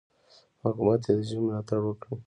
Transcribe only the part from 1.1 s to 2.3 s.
د ژبې ملاتړ وکړي.